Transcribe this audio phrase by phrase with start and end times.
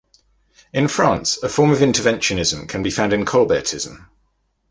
[0.73, 4.07] In France, a form of interventionism can be found in colbertism.